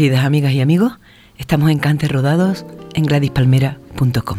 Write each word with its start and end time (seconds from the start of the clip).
Queridas 0.00 0.24
amigas 0.24 0.54
y 0.54 0.62
amigos, 0.62 0.94
estamos 1.36 1.70
en 1.70 1.78
Cantes 1.78 2.10
Rodados 2.10 2.64
en 2.94 3.04
gladyspalmera.com. 3.04 4.38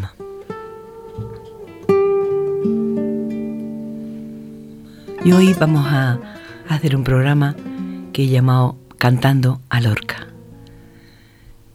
Y 5.23 5.31
hoy 5.31 5.53
vamos 5.59 5.85
a 5.85 6.19
hacer 6.67 6.95
un 6.95 7.03
programa 7.03 7.55
que 8.11 8.23
he 8.23 8.27
llamado 8.27 8.75
Cantando 8.97 9.61
a 9.69 9.81
Lorca. 9.81 10.25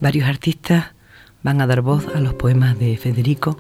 Varios 0.00 0.28
artistas 0.28 0.86
van 1.44 1.60
a 1.60 1.68
dar 1.68 1.80
voz 1.80 2.08
a 2.12 2.18
los 2.18 2.34
poemas 2.34 2.77
de 2.80 2.96
Federico, 2.96 3.56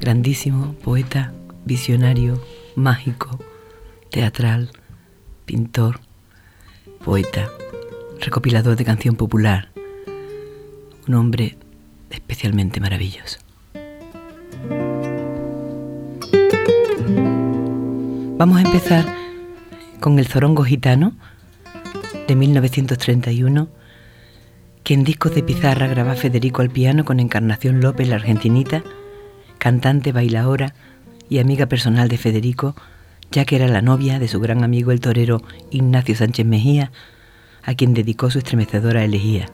grandísimo 0.00 0.74
poeta, 0.84 1.32
visionario, 1.64 2.40
mágico, 2.76 3.40
teatral, 4.08 4.70
pintor, 5.46 5.98
poeta 7.04 7.50
recopilador 8.22 8.76
de 8.76 8.84
canción 8.84 9.16
popular, 9.16 9.68
un 11.08 11.14
hombre 11.14 11.56
especialmente 12.10 12.80
maravilloso. 12.80 13.38
Vamos 18.38 18.58
a 18.58 18.62
empezar 18.62 19.04
con 20.00 20.18
el 20.18 20.26
Zorongo 20.26 20.64
Gitano 20.64 21.12
de 22.28 22.36
1931, 22.36 23.68
que 24.84 24.94
en 24.94 25.04
discos 25.04 25.34
de 25.34 25.42
pizarra 25.42 25.88
graba 25.88 26.14
Federico 26.14 26.62
al 26.62 26.70
piano 26.70 27.04
con 27.04 27.18
Encarnación 27.18 27.80
López, 27.80 28.08
la 28.08 28.16
argentinita, 28.16 28.82
cantante, 29.58 30.12
bailaora 30.12 30.74
y 31.28 31.38
amiga 31.38 31.66
personal 31.66 32.08
de 32.08 32.18
Federico, 32.18 32.76
ya 33.32 33.44
que 33.44 33.56
era 33.56 33.66
la 33.66 33.82
novia 33.82 34.18
de 34.20 34.28
su 34.28 34.38
gran 34.38 34.62
amigo 34.62 34.92
el 34.92 35.00
torero 35.00 35.42
Ignacio 35.70 36.14
Sánchez 36.14 36.46
Mejía, 36.46 36.92
a 37.62 37.74
quien 37.74 37.94
dedicó 37.94 38.30
su 38.30 38.38
estremecedora 38.38 39.04
elegía. 39.04 39.46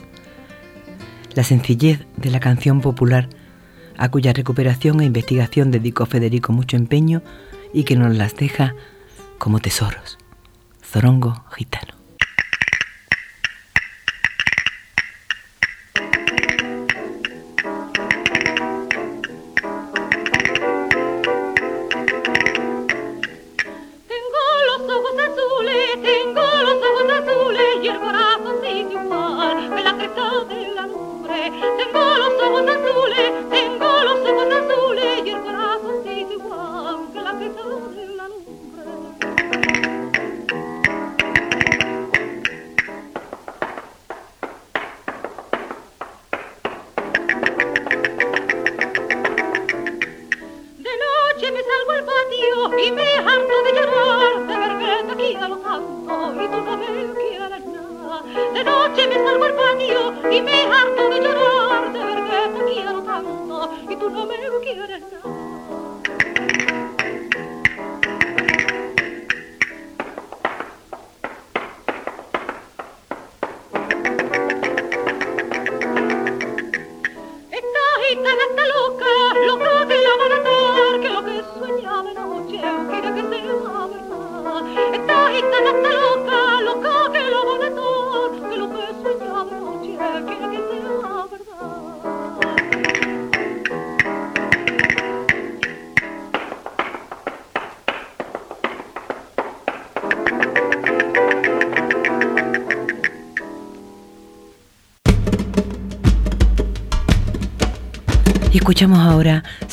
La 1.35 1.45
sencillez 1.45 2.07
de 2.17 2.31
la 2.31 2.41
canción 2.41 2.81
popular, 2.81 3.29
a 3.97 4.11
cuya 4.11 4.33
recuperación 4.33 5.01
e 5.01 5.05
investigación 5.05 5.71
dedicó 5.71 6.07
Federico 6.07 6.53
mucho 6.53 6.77
empeño 6.77 7.23
y 7.73 7.85
que 7.85 7.97
nos 7.97 8.17
las 8.17 8.37
deja 8.37 8.75
como 9.39 9.61
tesoros. 9.61 10.19
Zorongo 10.83 11.45
gitano. 11.55 11.98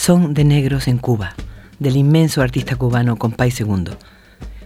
Son 0.06 0.36
de 0.36 0.44
Negros 0.44 0.88
en 0.88 1.00
Cuba, 1.00 1.34
del 1.80 1.98
inmenso 1.98 2.44
artista 2.44 2.76
cubano 2.76 3.16
Compay 3.16 3.52
II. 3.60 3.86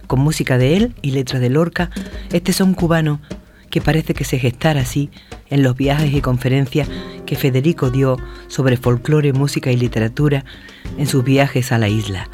Con 0.06 0.20
música 0.20 0.58
de 0.58 0.76
él 0.76 0.94
y 1.00 1.12
letra 1.12 1.38
de 1.38 1.48
Lorca, 1.48 1.88
este 2.30 2.52
son 2.52 2.74
cubano 2.74 3.22
que 3.70 3.80
parece 3.80 4.12
que 4.12 4.24
se 4.24 4.38
gestara 4.38 4.82
así 4.82 5.08
en 5.48 5.62
los 5.62 5.76
viajes 5.76 6.12
y 6.12 6.20
conferencias 6.20 6.90
que 7.24 7.36
Federico 7.36 7.88
dio 7.88 8.18
sobre 8.48 8.76
folclore, 8.76 9.32
música 9.32 9.72
y 9.72 9.78
literatura 9.78 10.44
en 10.98 11.06
sus 11.06 11.24
viajes 11.24 11.72
a 11.72 11.78
la 11.78 11.88
isla. 11.88 12.28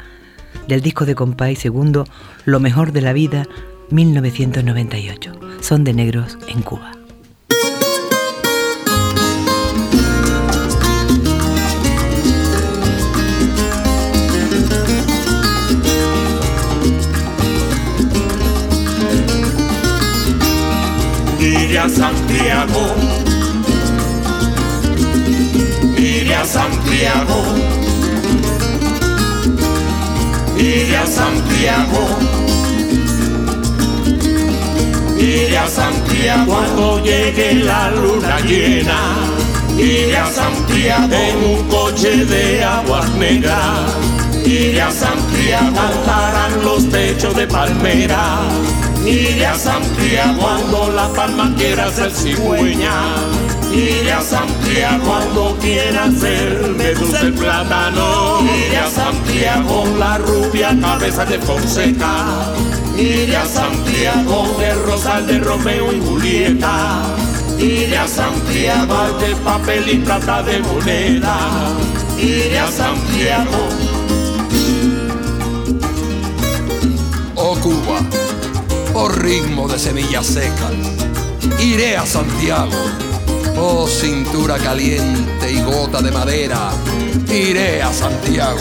Del 0.67 0.81
disco 0.81 1.05
de 1.05 1.15
Compay 1.15 1.57
II, 1.63 2.03
Lo 2.43 2.59
mejor 2.59 2.91
de 2.91 3.03
la 3.03 3.13
vida, 3.13 3.47
1998. 3.89 5.31
Son 5.61 5.85
de 5.85 5.93
Negros 5.93 6.37
en 6.49 6.61
Cuba. 6.61 7.06
A 21.77 21.89
Santiago, 21.89 22.95
iré 25.97 26.35
a 26.35 26.45
Santiago, 26.45 27.43
iré 30.57 30.97
a 30.97 31.05
Santiago, 31.05 32.07
iré 35.19 35.57
a 35.57 35.67
Santiago 35.67 36.45
cuando 36.45 37.03
llegue 37.03 37.53
la 37.55 37.91
luna 37.91 38.39
llena. 38.41 38.99
Iré 39.77 40.17
a 40.17 40.25
Santiago 40.25 41.13
en 41.13 41.59
un 41.59 41.67
coche 41.67 42.25
de 42.25 42.63
aguas 42.63 43.07
negras. 43.11 43.95
Iré 44.43 44.81
a 44.81 44.89
Santiago, 44.89 45.71
cantarán 45.75 46.63
los 46.63 46.89
techos 46.89 47.35
de 47.35 47.45
palmera 47.45 48.39
Iré 49.05 49.45
a 49.45 49.55
Santiago 49.55 50.39
cuando 50.39 50.91
la 50.91 51.07
palma 51.13 51.53
quiera 51.55 51.89
ser 51.91 52.11
cigüeña. 52.11 52.91
Iré 53.71 54.11
a 54.11 54.21
Santiago 54.21 55.03
cuando 55.05 55.57
quiera 55.59 56.07
de 56.07 56.95
dulce 56.95 57.31
plátano. 57.31 58.41
Iré 58.41 58.77
a 58.77 58.89
Santiago 58.89 59.85
la 59.97 60.17
rubia 60.17 60.77
cabeza 60.81 61.25
de 61.25 61.39
Fonseca. 61.39 62.53
Iré 62.97 63.35
a 63.35 63.45
Santiago 63.45 64.55
de 64.59 64.73
Rosal 64.73 65.27
de 65.27 65.39
Romeo 65.39 65.93
y 65.93 65.99
Julieta. 65.99 67.03
Iré 67.57 67.97
a 67.97 68.07
Santiago 68.07 69.17
de 69.19 69.35
papel 69.37 69.89
y 69.89 69.97
plata 69.99 70.43
de 70.43 70.59
moneda. 70.59 71.37
Iré 72.17 72.59
a 72.59 72.71
Santiago 72.71 73.67
Cuba, 77.61 77.96
oh 78.99 79.09
ritmo 79.09 79.67
de 79.67 79.77
semillas 79.77 80.25
secas, 80.25 80.73
iré 81.59 81.95
a 81.97 82.05
Santiago, 82.05 82.71
oh 83.55 83.87
cintura 83.87 84.57
caliente 84.57 85.51
y 85.51 85.61
gota 85.61 86.01
de 86.01 86.09
madera, 86.09 86.71
iré 87.29 87.83
a 87.83 87.93
Santiago, 87.93 88.59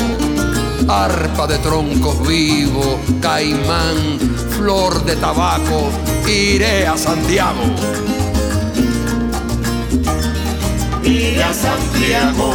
arpa 0.88 1.46
de 1.46 1.58
troncos 1.58 2.28
vivos, 2.28 2.98
caimán, 3.22 3.96
flor 4.58 5.02
de 5.06 5.16
tabaco, 5.16 5.90
iré 6.28 6.86
a 6.86 6.98
Santiago. 6.98 7.64
Iré 11.02 11.42
a 11.42 11.54
Santiago, 11.54 12.50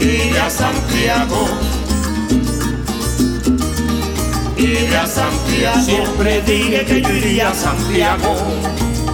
iré 0.00 0.40
a 0.40 0.50
Santiago 0.50 1.73
iré 4.74 4.96
a 4.96 5.06
Santiago. 5.06 5.80
Siempre 5.80 6.42
dije 6.42 6.84
que 6.84 7.02
yo 7.02 7.10
iría 7.10 7.50
a 7.50 7.54
Santiago. 7.54 8.36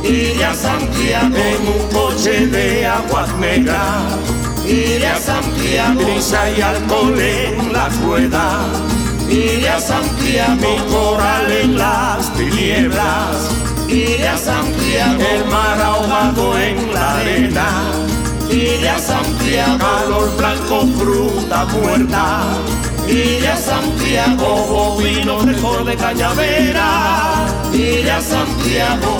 Iré 0.02 0.44
a 0.44 0.54
Santiago 0.54 1.36
en 1.36 1.68
un 1.68 1.88
coche 1.92 2.46
de 2.46 2.86
aguas 2.86 3.34
negras. 3.36 4.16
Iré 4.66 5.06
a 5.06 5.16
Santiago, 5.16 6.00
brisa 6.00 6.50
y 6.50 6.60
alcohol 6.60 7.18
en 7.18 7.72
la 7.72 7.88
rueda. 7.88 8.66
Iré 9.28 9.68
a 9.68 9.80
Santiago, 9.80 10.54
mi 10.60 10.92
coral 10.92 11.52
en 11.52 11.78
las 11.78 12.32
tinieblas. 12.34 13.50
Iré 13.88 14.28
a 14.28 14.36
Santiago, 14.36 15.22
el 15.34 15.44
mar 15.46 15.80
ahogado 15.80 16.58
en 16.58 16.94
la 16.94 17.18
arena. 17.18 17.68
Iré 18.50 18.88
a 18.88 18.98
Santiago, 18.98 19.78
calor 19.78 20.36
blanco, 20.36 20.86
fruta 20.98 21.64
muerta 21.66 22.79
iré 23.10 23.48
a 23.48 23.56
Santiago, 23.56 24.96
vino 24.98 25.42
mejor 25.42 25.84
de 25.84 25.96
cañavera, 25.96 27.46
iré 27.72 28.10
a 28.10 28.20
Santiago. 28.20 29.18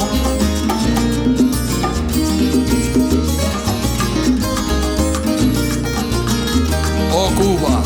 Oh 7.13 7.31
Cuba, 7.35 7.83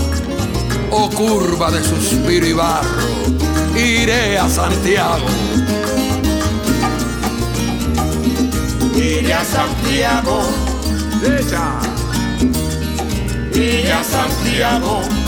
oh 0.90 1.10
curva 1.10 1.70
de 1.70 1.82
suspiro 1.82 2.46
y 2.46 2.52
barro, 2.52 3.08
iré 3.74 4.38
a 4.38 4.48
Santiago. 4.48 5.26
Iré 8.94 9.34
a 9.34 9.44
Santiago, 9.44 10.42
iré 13.54 13.92
a 13.92 14.04
Santiago. 14.04 15.23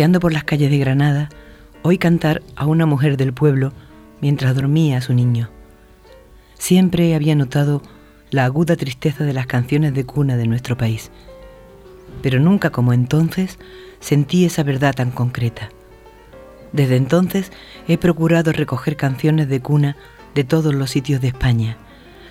Paseando 0.00 0.20
por 0.20 0.32
las 0.32 0.44
calles 0.44 0.70
de 0.70 0.78
Granada, 0.78 1.28
oí 1.82 1.98
cantar 1.98 2.40
a 2.56 2.64
una 2.64 2.86
mujer 2.86 3.18
del 3.18 3.34
pueblo 3.34 3.74
mientras 4.22 4.54
dormía 4.54 5.02
su 5.02 5.12
niño. 5.12 5.50
Siempre 6.54 7.14
había 7.14 7.34
notado 7.34 7.82
la 8.30 8.46
aguda 8.46 8.76
tristeza 8.76 9.24
de 9.24 9.34
las 9.34 9.46
canciones 9.46 9.92
de 9.92 10.06
cuna 10.06 10.38
de 10.38 10.46
nuestro 10.46 10.78
país, 10.78 11.10
pero 12.22 12.40
nunca 12.40 12.70
como 12.70 12.94
entonces 12.94 13.58
sentí 14.00 14.46
esa 14.46 14.62
verdad 14.62 14.94
tan 14.94 15.10
concreta. 15.10 15.68
Desde 16.72 16.96
entonces 16.96 17.52
he 17.86 17.98
procurado 17.98 18.52
recoger 18.52 18.96
canciones 18.96 19.50
de 19.50 19.60
cuna 19.60 19.98
de 20.34 20.44
todos 20.44 20.74
los 20.74 20.88
sitios 20.88 21.20
de 21.20 21.28
España. 21.28 21.76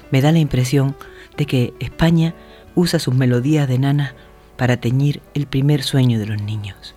Me 0.10 0.22
da 0.22 0.32
la 0.32 0.40
impresión 0.40 0.96
de 1.38 1.46
que 1.46 1.76
España 1.80 2.34
usa 2.74 2.98
sus 2.98 3.14
melodías 3.14 3.68
de 3.68 3.78
nana 3.78 4.16
para 4.60 4.76
teñir 4.78 5.22
el 5.34 5.48
primer 5.48 5.82
sueño 5.82 6.20
de 6.20 6.26
los 6.26 6.42
niños. 6.42 6.94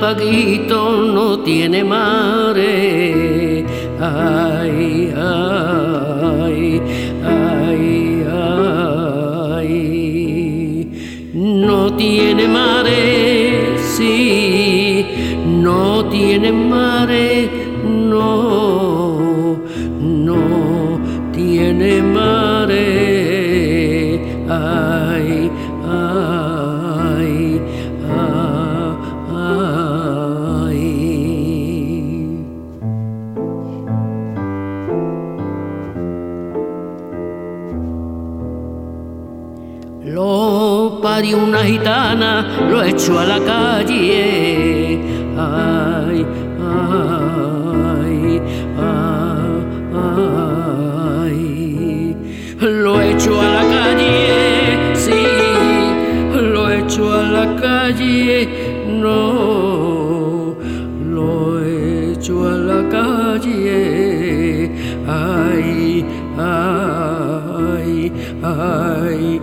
Galapaguito 0.00 1.12
no 1.12 1.40
tiene 1.40 1.84
mare. 1.84 2.49
Gitana 41.80 42.46
lo 42.70 42.82
echó 42.82 43.18
a 43.18 43.24
la 43.24 43.40
calle. 43.40 44.98
Ay, 45.36 46.26
ay, 46.60 48.40
ay, 51.16 52.16
lo 52.60 53.00
echó 53.00 53.40
a 53.40 53.48
la 53.56 53.64
calle, 53.76 54.94
sí, 54.94 55.22
lo 56.34 56.70
echó 56.70 57.14
a 57.14 57.22
la 57.22 57.56
calle, 57.56 58.48
no, 59.00 60.56
lo 61.14 61.64
echó 61.64 62.48
a 62.48 62.56
la 62.56 62.88
calle. 62.88 64.70
Ay, 65.06 66.04
ay, 66.38 68.12
ay. 68.42 69.40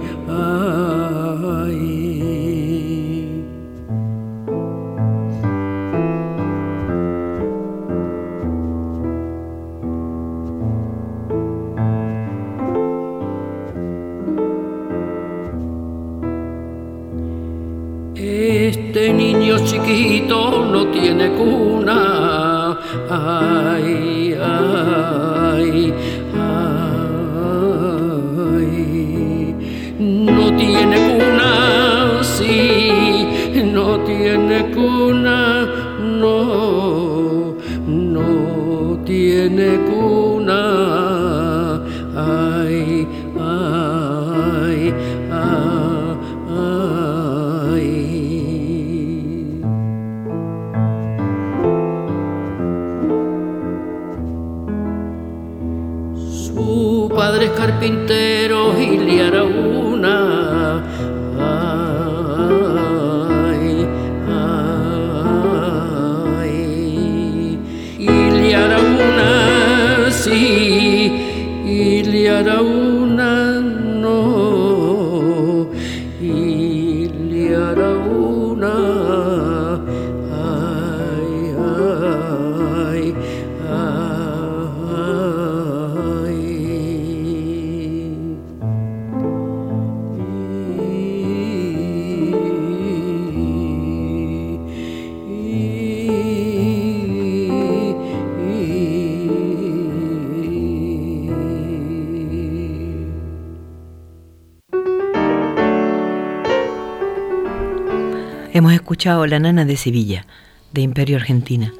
Hemos 108.53 108.71
escuchado 108.71 109.27
La 109.27 109.39
Nana 109.39 109.65
de 109.65 109.75
Sevilla, 109.75 110.25
de 110.71 110.81
Imperio 110.81 111.17
Argentina, 111.17 111.73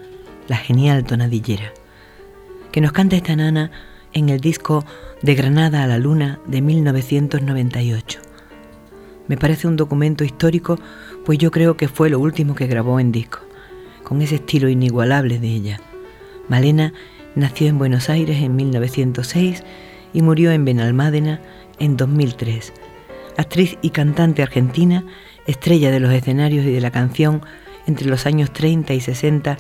la 0.50 0.57
genial 0.57 1.05
tonadillera, 1.05 1.71
que 2.74 2.81
nos 2.81 2.91
canta 2.91 3.15
esta 3.15 3.38
nana 3.38 3.71
en 4.12 4.27
el 4.27 4.41
disco 4.41 4.83
De 5.21 5.33
Granada 5.33 5.83
a 5.83 5.88
la 5.88 5.97
Luna 5.97 6.39
de 6.45 6.62
1998. 6.62 8.19
Me 9.29 9.38
parece 9.38 9.67
un 9.67 9.77
documento 9.77 10.25
histórico, 10.25 10.77
pues 11.25 11.38
yo 11.38 11.51
creo 11.51 11.77
que 11.77 11.88
fue 11.88 12.09
lo 12.09 12.19
último 12.19 12.53
que 12.53 12.67
grabó 12.67 13.00
en 13.00 13.13
disco, 13.13 13.39
con 14.03 14.21
ese 14.21 14.36
estilo 14.36 14.67
inigualable 14.67 15.39
de 15.39 15.47
ella. 15.47 15.79
Malena 16.50 16.91
nació 17.36 17.67
en 17.67 17.77
Buenos 17.77 18.09
Aires 18.09 18.41
en 18.41 18.57
1906 18.57 19.63
y 20.12 20.21
murió 20.21 20.51
en 20.51 20.65
Benalmádena 20.65 21.39
en 21.79 21.95
2003. 21.95 22.74
Actriz 23.38 23.77
y 23.81 23.91
cantante 23.91 24.43
argentina, 24.43 25.05
estrella 25.47 25.91
de 25.91 25.99
los 25.99 26.13
escenarios 26.13 26.65
y 26.65 26.71
de 26.71 26.81
la 26.81 26.91
canción 26.91 27.41
entre 27.87 28.07
los 28.07 28.25
años 28.25 28.51
30 28.51 28.93
y 28.93 29.01
60 29.01 29.57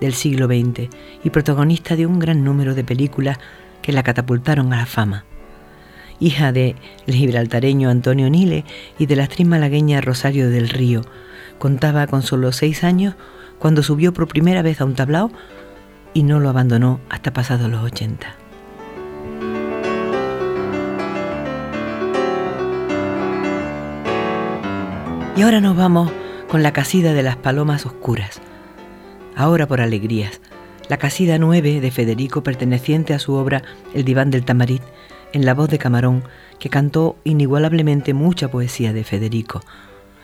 del 0.00 0.14
siglo 0.14 0.46
XX 0.46 0.88
y 1.24 1.30
protagonista 1.30 1.96
de 1.96 2.06
un 2.06 2.18
gran 2.18 2.44
número 2.44 2.74
de 2.74 2.84
películas 2.84 3.38
que 3.82 3.92
la 3.92 4.02
catapultaron 4.02 4.72
a 4.72 4.76
la 4.76 4.86
fama. 4.86 5.24
Hija 6.20 6.52
del 6.52 6.76
gibraltareño 7.06 7.88
Antonio 7.88 8.28
Nile 8.28 8.64
y 8.98 9.06
de 9.06 9.16
la 9.16 9.24
actriz 9.24 9.46
malagueña 9.46 10.02
Rosario 10.02 10.50
del 10.50 10.68
Río, 10.68 11.02
contaba 11.58 12.06
con 12.06 12.22
solo 12.22 12.52
seis 12.52 12.84
años 12.84 13.14
cuando 13.58 13.82
subió 13.82 14.12
por 14.12 14.28
primera 14.28 14.62
vez 14.62 14.80
a 14.80 14.84
un 14.84 14.94
tablao 14.94 15.30
y 16.12 16.22
no 16.22 16.40
lo 16.40 16.48
abandonó 16.48 17.00
hasta 17.08 17.32
pasados 17.32 17.70
los 17.70 17.82
80. 17.82 18.39
Y 25.36 25.42
ahora 25.42 25.60
nos 25.60 25.76
vamos 25.76 26.10
con 26.48 26.62
la 26.62 26.72
casida 26.72 27.14
de 27.14 27.22
las 27.22 27.36
palomas 27.36 27.86
oscuras. 27.86 28.40
Ahora 29.36 29.66
por 29.66 29.80
alegrías, 29.80 30.40
la 30.88 30.96
casida 30.96 31.38
9 31.38 31.80
de 31.80 31.90
Federico 31.92 32.42
perteneciente 32.42 33.14
a 33.14 33.20
su 33.20 33.34
obra 33.34 33.62
El 33.94 34.04
diván 34.04 34.30
del 34.30 34.44
tamarit, 34.44 34.82
en 35.32 35.46
la 35.46 35.54
voz 35.54 35.70
de 35.70 35.78
Camarón, 35.78 36.24
que 36.58 36.68
cantó 36.68 37.16
inigualablemente 37.22 38.12
mucha 38.12 38.50
poesía 38.50 38.92
de 38.92 39.04
Federico. 39.04 39.62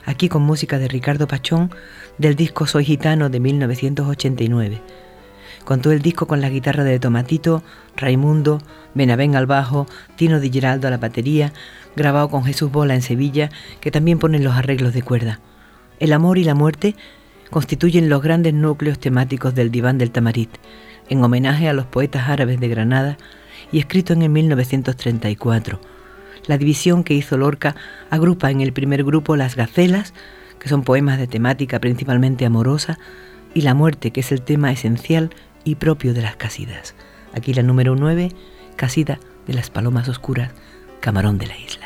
Aquí 0.05 0.29
con 0.29 0.43
música 0.43 0.79
de 0.79 0.89
Ricardo 0.89 1.29
Pachón 1.29 1.71
del 2.19 2.35
disco 2.35 2.67
Soy 2.67 2.85
Gitano 2.85 3.31
de 3.31 3.41
1989. 3.41 4.83
Contó 5.65 5.93
el 5.93 6.03
disco 6.03 6.27
con 6.27 6.41
la 6.41 6.49
guitarra 6.49 6.85
de 6.85 6.99
Tomatito, 6.99 7.63
Raimundo, 7.97 8.61
Benavén 8.95 9.37
al 9.37 9.47
bajo, 9.47 9.87
Tino 10.17 10.41
Di 10.41 10.51
Giraldo 10.51 10.89
a 10.89 10.91
la 10.91 10.99
batería, 10.99 11.53
grabado 11.97 12.29
con 12.29 12.45
Jesús 12.45 12.71
Bola 12.71 12.95
en 12.95 13.03
Sevilla, 13.03 13.51
que 13.81 13.91
también 13.91 14.19
ponen 14.19 14.45
los 14.45 14.55
arreglos 14.55 14.93
de 14.93 15.03
cuerda. 15.03 15.41
El 15.99 16.13
amor 16.13 16.39
y 16.39 16.45
la 16.45 16.55
muerte 16.55 16.95
constituyen 17.51 18.09
los 18.09 18.23
grandes 18.23 18.55
núcleos 18.55 18.99
temáticos 18.99 19.55
del 19.55 19.71
diván 19.71 19.99
del 19.99 20.11
Tamarit, 20.11 20.51
en 21.09 21.23
homenaje 21.25 21.69
a 21.69 21.73
los 21.73 21.87
poetas 21.87 22.29
árabes 22.29 22.61
de 22.61 22.69
Granada 22.69 23.17
y 23.73 23.79
escrito 23.79 24.13
en 24.13 24.23
el 24.23 24.31
1934. 24.31 25.81
La 26.47 26.59
división 26.59 27.03
que 27.03 27.15
hizo 27.15 27.37
Lorca 27.37 27.75
agrupa 28.11 28.51
en 28.51 28.61
el 28.61 28.73
primer 28.73 29.05
grupo 29.05 29.37
las 29.37 29.57
gacelas, 29.57 30.15
que 30.59 30.69
son 30.69 30.83
poemas 30.83 31.19
de 31.19 31.27
temática 31.27 31.81
principalmente 31.81 32.47
amorosa, 32.47 32.99
y 33.55 33.63
la 33.63 33.75
muerte, 33.75 34.11
que 34.11 34.21
es 34.21 34.33
el 34.33 34.43
tema 34.43 34.71
esencial 34.71 35.31
y 35.65 35.77
propio 35.77 36.15
de 36.15 36.23
las 36.23 36.37
casidas. 36.37 36.95
Aquí 37.35 37.55
la 37.55 37.63
número 37.63 37.97
9, 37.97 38.33
Casida 38.77 39.19
de 39.47 39.55
las 39.55 39.71
Palomas 39.71 40.09
Oscuras, 40.09 40.53
Camarón 41.01 41.39
de 41.39 41.47
la 41.47 41.59
Isla. 41.59 41.86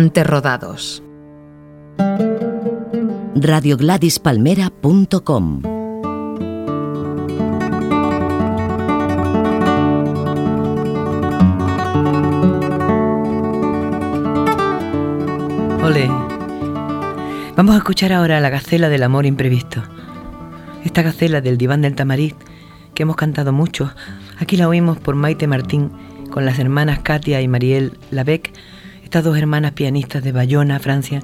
Cante 0.00 0.24
Rodados. 0.24 1.02
radiogladispalmera.com 3.34 5.62
Ole. 15.84 16.08
Vamos 17.54 17.74
a 17.74 17.76
escuchar 17.76 18.14
ahora 18.14 18.40
la 18.40 18.48
gacela 18.48 18.88
del 18.88 19.02
amor 19.02 19.26
imprevisto. 19.26 19.82
Esta 20.82 21.02
gacela 21.02 21.42
del 21.42 21.58
diván 21.58 21.82
del 21.82 21.94
Tamariz, 21.94 22.34
que 22.94 23.02
hemos 23.02 23.16
cantado 23.16 23.52
mucho, 23.52 23.92
aquí 24.38 24.56
la 24.56 24.66
oímos 24.66 24.98
por 24.98 25.14
Maite 25.14 25.46
Martín 25.46 25.90
con 26.30 26.46
las 26.46 26.58
hermanas 26.58 27.00
Katia 27.00 27.42
y 27.42 27.48
Mariel 27.48 27.98
Labec, 28.10 28.50
estas 29.10 29.24
dos 29.24 29.36
hermanas 29.36 29.72
pianistas 29.72 30.22
de 30.22 30.30
Bayona, 30.30 30.78
Francia, 30.78 31.20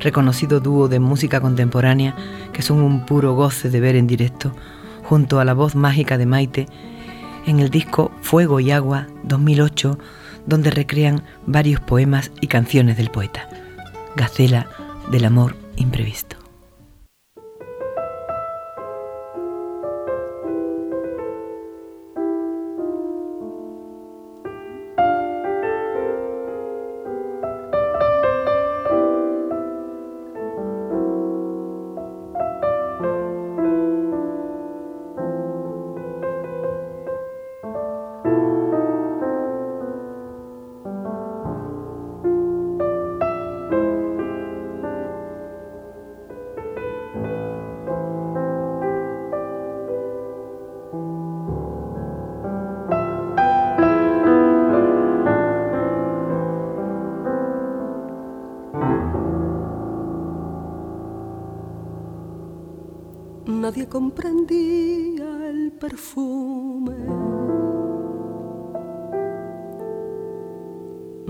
reconocido 0.00 0.58
dúo 0.58 0.88
de 0.88 0.98
música 0.98 1.40
contemporánea 1.40 2.16
que 2.52 2.60
son 2.60 2.80
un 2.80 3.06
puro 3.06 3.34
goce 3.34 3.70
de 3.70 3.78
ver 3.78 3.94
en 3.94 4.08
directo, 4.08 4.52
junto 5.04 5.38
a 5.38 5.44
la 5.44 5.54
voz 5.54 5.76
mágica 5.76 6.18
de 6.18 6.26
Maite, 6.26 6.66
en 7.46 7.60
el 7.60 7.70
disco 7.70 8.10
Fuego 8.20 8.58
y 8.58 8.72
Agua 8.72 9.06
2008, 9.22 9.96
donde 10.46 10.72
recrean 10.72 11.22
varios 11.46 11.78
poemas 11.78 12.32
y 12.40 12.48
canciones 12.48 12.96
del 12.96 13.12
poeta. 13.12 13.48
Gacela 14.16 14.66
del 15.12 15.24
amor 15.24 15.54
imprevisto. 15.76 16.39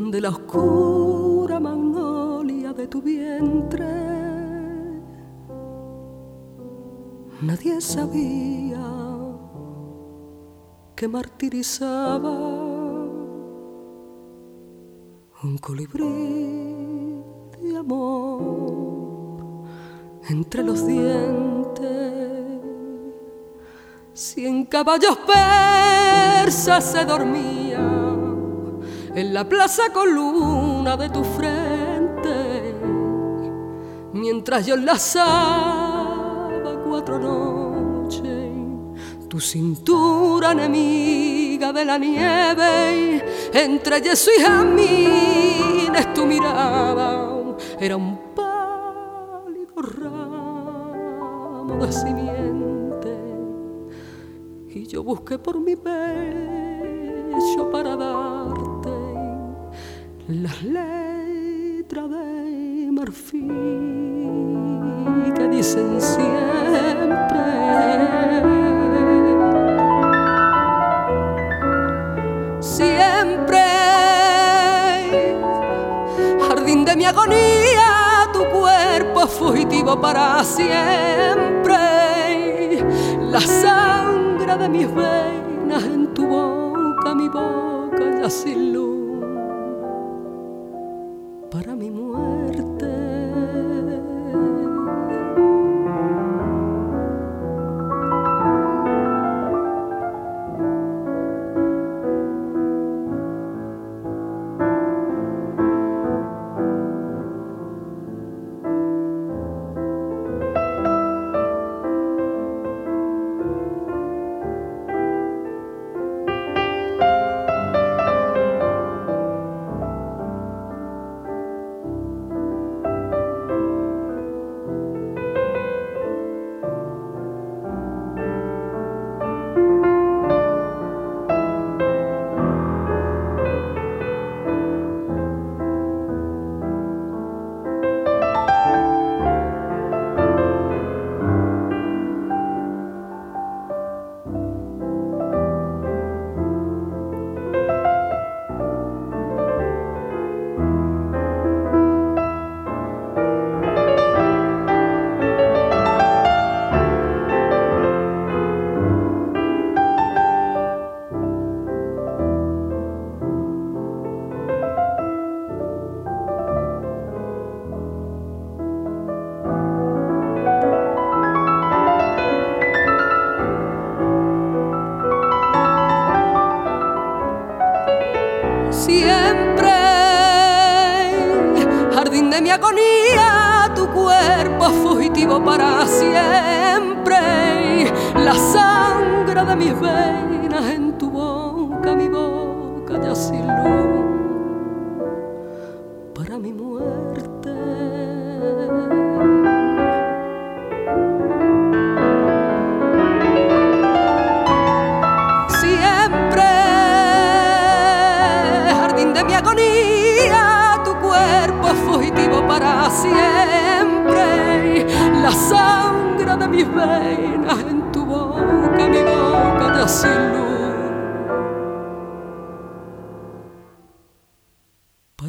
De 0.09 0.21
la 0.23 0.31
oscura 0.31 1.61
magnolia 1.61 2.73
de 2.73 2.87
tu 2.87 3.03
vientre. 3.03 3.85
Nadie 7.43 7.81
sabía 7.81 8.81
que 10.97 11.07
martirizaba 11.07 12.39
un 15.43 15.59
colibrí 15.61 17.23
de 17.61 17.77
amor 17.77 19.65
entre 20.31 20.63
los 20.63 20.87
dientes. 20.87 22.13
Cien 24.15 24.65
caballos 24.65 25.19
persas 25.27 26.85
se 26.85 27.05
dormían 27.05 27.60
en 29.15 29.35
la 29.35 29.45
plaza 29.49 29.93
con 29.93 30.15
luna 30.15 30.97
de 30.97 31.11
tu 31.11 31.23
frente, 31.25 32.75
mientras 34.13 34.67
yo 34.67 34.75
enlazaba 34.75 36.51
cuatro 36.87 37.19
noches 37.19 38.51
tu 39.31 39.39
cintura 39.39 40.51
enemiga 40.51 41.73
de 41.73 41.85
la 41.85 41.97
nieve, 41.97 43.25
entre 43.53 44.01
yeso 44.01 44.31
y 44.37 44.43
jamines 44.43 46.13
tu 46.13 46.27
mirada 46.27 47.29
era 47.79 47.97
un 47.97 48.19
pálido 48.35 49.81
ramo 50.03 51.79
de 51.87 51.93
simiente 51.93 53.17
y 54.75 54.87
yo 54.89 55.05
busqué 55.05 55.39
por 55.39 55.61
mi 55.61 55.77
pecho 55.77 56.40
las 60.31 60.63
letras 60.63 62.09
de 62.09 62.89
marfil 62.93 63.49
que 65.35 65.49
dicen 65.49 66.01
siempre 66.01 67.41
siempre 72.61 73.59
jardín 76.49 76.85
de 76.85 76.95
mi 76.95 77.05
agonía 77.07 78.29
tu 78.33 78.45
cuerpo 78.51 79.27
fugitivo 79.27 80.01
para 80.01 80.45
siempre. 80.45 81.77
La 83.31 83.41
sangre 83.41 84.57
de 84.57 84.69
mis 84.69 84.95
venas 84.95 85.83
en 85.85 86.15
tu 86.15 86.27
boca, 86.27 87.15
mi 87.15 87.29
boca 87.29 88.21
ya 88.23 88.31
sin 88.31 88.70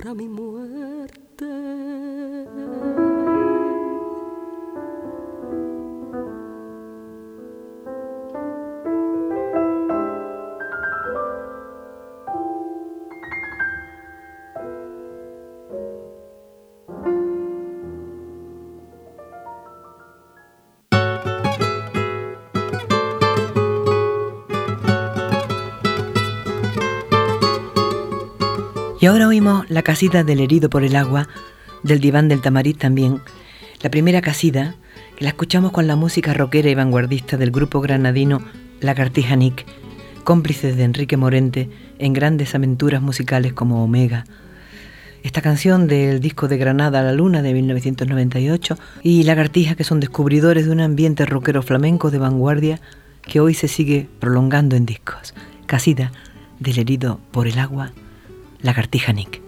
Para 0.01 0.15
mi 0.15 0.27
Y 29.01 29.07
ahora 29.07 29.27
oímos 29.27 29.67
la 29.67 29.81
casida 29.81 30.23
del 30.23 30.41
herido 30.41 30.69
por 30.69 30.83
el 30.83 30.95
agua, 30.95 31.27
del 31.81 31.99
diván 31.99 32.27
del 32.27 32.39
tamarit 32.39 32.77
también, 32.77 33.19
la 33.81 33.89
primera 33.89 34.21
casida, 34.21 34.75
que 35.15 35.23
la 35.23 35.31
escuchamos 35.31 35.71
con 35.71 35.87
la 35.87 35.95
música 35.95 36.35
rockera 36.35 36.69
y 36.69 36.75
vanguardista 36.75 37.35
del 37.35 37.49
grupo 37.49 37.81
granadino 37.81 38.41
Lagartija 38.79 39.35
Nick, 39.35 39.65
cómplices 40.23 40.77
de 40.77 40.83
Enrique 40.83 41.17
Morente 41.17 41.67
en 41.97 42.13
grandes 42.13 42.53
aventuras 42.53 43.01
musicales 43.01 43.53
como 43.53 43.83
Omega. 43.83 44.25
Esta 45.23 45.41
canción 45.41 45.87
del 45.87 46.19
disco 46.19 46.47
de 46.47 46.59
Granada 46.59 46.99
a 46.99 47.03
la 47.03 47.13
Luna 47.13 47.41
de 47.41 47.55
1998 47.55 48.77
y 49.01 49.23
Lagartija 49.23 49.73
que 49.73 49.83
son 49.83 49.99
descubridores 49.99 50.67
de 50.67 50.71
un 50.73 50.79
ambiente 50.79 51.25
rockero 51.25 51.63
flamenco 51.63 52.11
de 52.11 52.19
vanguardia 52.19 52.79
que 53.23 53.39
hoy 53.39 53.55
se 53.55 53.67
sigue 53.67 54.07
prolongando 54.19 54.75
en 54.75 54.85
discos. 54.85 55.33
Casida 55.65 56.11
del 56.59 56.77
herido 56.77 57.19
por 57.31 57.47
el 57.47 57.57
agua 57.57 57.93
Lagartija 58.63 59.13
Nick. 59.13 59.40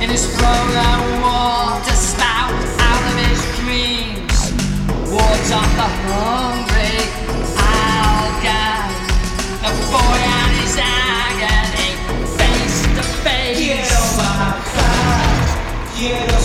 in 0.00 0.10
his 0.10 0.26
roller 0.40 1.20
wall 1.22 1.80
to 1.80 1.92
spout 1.92 2.52
out 2.52 3.02
of 3.10 3.16
his 3.24 3.40
dreams. 3.60 4.36
Wards 5.10 5.50
off 5.52 5.70
the 5.80 5.88
hungry 6.04 7.00
alga, 7.56 8.64
the 9.64 9.72
boy 9.90 10.20
and 10.36 10.52
his 10.60 10.76
agony, 10.76 11.90
face 12.36 12.78
to 12.96 13.02
face. 13.24 13.56
Quiero 13.56 14.02
bajar, 14.18 15.32
quiero 15.96 16.35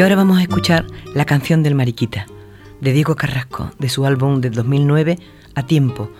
Y 0.00 0.02
ahora 0.02 0.16
vamos 0.16 0.38
a 0.38 0.42
escuchar 0.42 0.86
la 1.12 1.26
canción 1.26 1.62
del 1.62 1.74
Mariquita, 1.74 2.24
de 2.80 2.94
Diego 2.94 3.16
Carrasco, 3.16 3.70
de 3.78 3.90
su 3.90 4.06
álbum 4.06 4.40
de 4.40 4.48
2009, 4.48 5.18
A 5.54 5.66
Tiempo, 5.66 6.10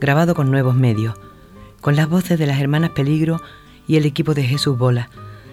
grabado 0.00 0.36
con 0.36 0.48
nuevos 0.48 0.76
medios, 0.76 1.16
con 1.80 1.96
las 1.96 2.08
voces 2.08 2.38
de 2.38 2.46
las 2.46 2.60
hermanas 2.60 2.90
Peligro 2.90 3.40
y 3.88 3.96
el 3.96 4.06
equipo 4.06 4.32
de 4.32 4.44
Jesús 4.44 4.78
Bola, 4.78 5.10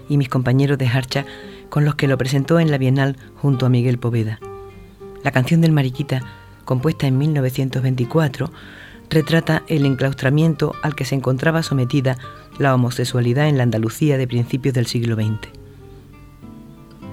y 0.07 0.17
mis 0.17 0.29
compañeros 0.29 0.77
de 0.77 0.85
Harcha, 0.85 1.25
con 1.69 1.83
los 1.83 1.95
que 1.95 2.07
lo 2.07 2.15
presentó 2.15 2.59
en 2.59 2.69
la 2.69 2.77
Bienal 2.77 3.17
junto 3.37 3.65
a 3.65 3.69
Miguel 3.69 3.97
Poveda. 3.97 4.39
La 5.23 5.31
canción 5.31 5.59
del 5.61 5.71
Mariquita, 5.71 6.21
compuesta 6.65 7.07
en 7.07 7.17
1924, 7.17 8.51
retrata 9.09 9.63
el 9.65 9.87
enclaustramiento 9.87 10.75
al 10.83 10.93
que 10.93 11.05
se 11.05 11.15
encontraba 11.15 11.63
sometida 11.63 12.19
la 12.59 12.75
homosexualidad 12.75 13.47
en 13.47 13.57
la 13.57 13.63
Andalucía 13.63 14.19
de 14.19 14.27
principios 14.27 14.75
del 14.75 14.85
siglo 14.85 15.15
XX. 15.15 15.62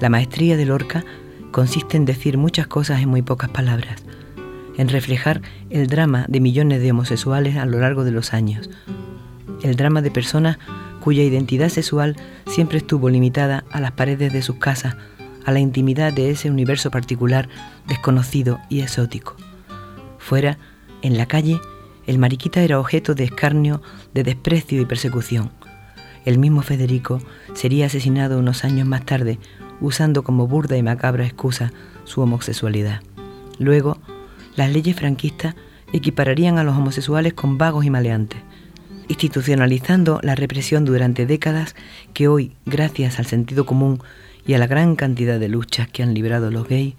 La 0.01 0.09
maestría 0.09 0.57
de 0.57 0.65
Lorca 0.65 1.05
consiste 1.51 1.97
en 1.97 2.07
decir 2.07 2.39
muchas 2.39 2.67
cosas 2.67 3.03
en 3.03 3.09
muy 3.09 3.21
pocas 3.23 3.51
palabras, 3.51 4.03
en 4.79 4.89
reflejar 4.89 5.43
el 5.69 5.89
drama 5.89 6.25
de 6.29 6.41
millones 6.41 6.81
de 6.81 6.91
homosexuales 6.91 7.57
a 7.57 7.67
lo 7.67 7.79
largo 7.79 8.03
de 8.03 8.11
los 8.11 8.33
años, 8.33 8.71
el 9.63 9.77
drama 9.77 10.01
de 10.01 10.11
personas 10.11 10.59
cuya 11.01 11.23
identidad 11.23 11.69
sexual 11.69 12.17
siempre 12.47 12.79
estuvo 12.79 13.11
limitada 13.11 13.65
a 13.71 13.81
las 13.81 13.93
paredes 13.93 14.33
de 14.33 14.41
sus 14.41 14.57
casas, 14.57 14.97
a 15.45 15.53
la 15.53 15.61
intimidad 15.61 16.15
de 16.15 16.31
ese 16.31 16.51
universo 16.51 16.91
particular, 16.91 17.49
desconocido 17.87 18.59
y 18.69 18.81
exótico. 18.81 19.37
Fuera, 20.19 20.59
en 21.03 21.19
la 21.19 21.27
calle, 21.27 21.61
el 22.07 22.19
mariquita 22.19 22.63
era 22.63 22.81
objeto 22.81 23.15
de 23.15 23.25
escarnio, 23.25 23.83
de 24.15 24.23
desprecio 24.23 24.81
y 24.81 24.87
persecución. 24.87 25.51
El 26.25 26.39
mismo 26.39 26.63
Federico 26.63 27.21
sería 27.55 27.87
asesinado 27.87 28.39
unos 28.39 28.65
años 28.65 28.87
más 28.87 29.05
tarde, 29.07 29.39
usando 29.81 30.23
como 30.23 30.47
burda 30.47 30.77
y 30.77 30.83
macabra 30.83 31.25
excusa 31.25 31.73
su 32.05 32.21
homosexualidad. 32.21 33.01
Luego, 33.59 33.99
las 34.57 34.73
leyes 34.73 34.97
franquistas 34.97 35.55
equipararían 35.93 36.59
a 36.59 36.65
los 36.65 36.77
homosexuales 36.77 37.35
con 37.35 37.59
vagos 37.59 37.85
y 37.85 37.91
maleantes, 37.91 38.41
institucionalizando 39.09 40.21
la 40.23 40.35
represión 40.35 40.85
durante 40.85 41.27
décadas 41.27 41.75
que 42.15 42.29
hoy, 42.29 42.57
gracias 42.65 43.19
al 43.19 43.27
sentido 43.27 43.67
común 43.67 44.01
y 44.47 44.55
a 44.55 44.59
la 44.59 44.67
gran 44.67 44.97
cantidad 44.97 45.39
de 45.41 45.49
luchas 45.49 45.89
que 45.89 46.03
han 46.03 46.15
librado 46.15 46.51
los 46.51 46.69
gays, 46.69 46.95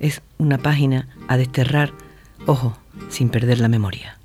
es 0.00 0.22
una 0.38 0.58
página 0.58 1.08
a 1.28 1.36
desterrar, 1.36 1.92
ojo, 2.46 2.76
sin 3.08 3.28
perder 3.28 3.60
la 3.60 3.68
memoria. 3.68 4.18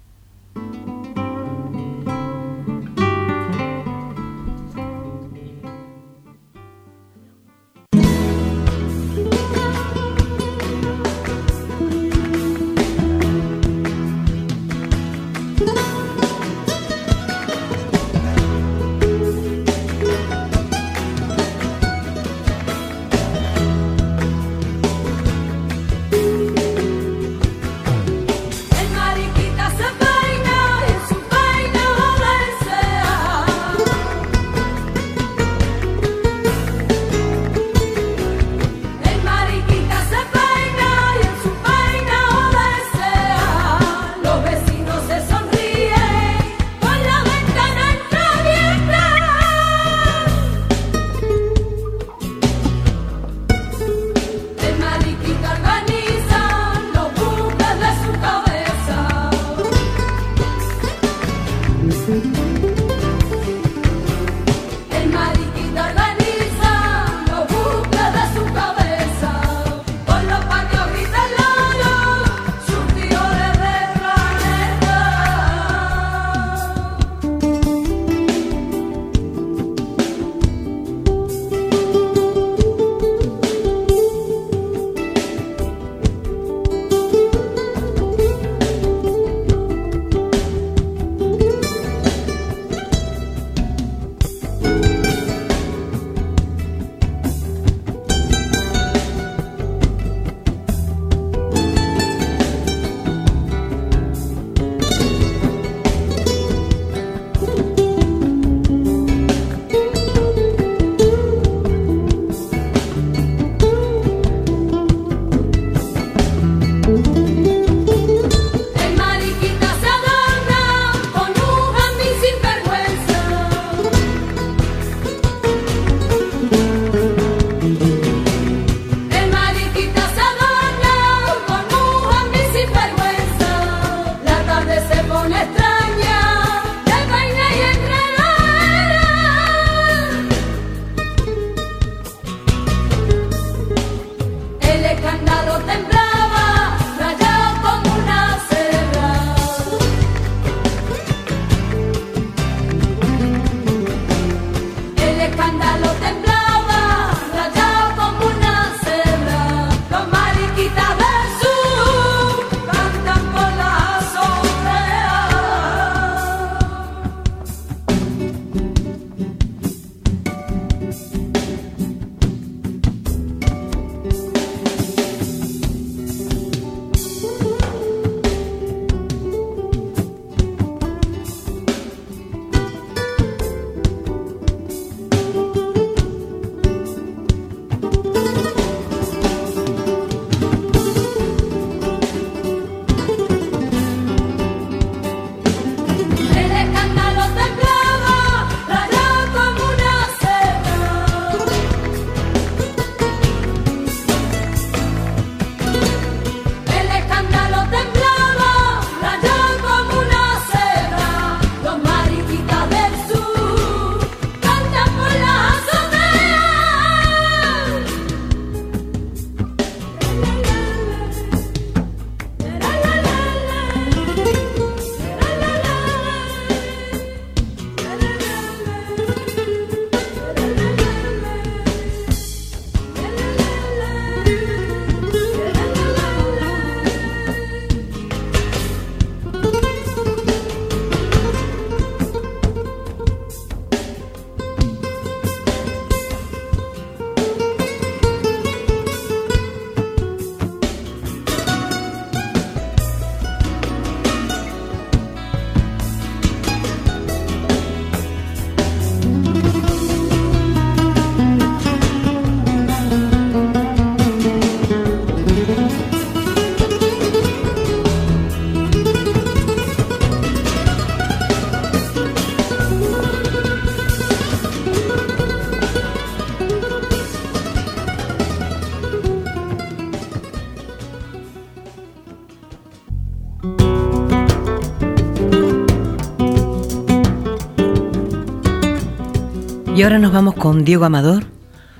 Y 289.80 289.84
ahora 289.84 289.98
nos 289.98 290.12
vamos 290.12 290.34
con 290.34 290.66
Diego 290.66 290.84
Amador, 290.84 291.24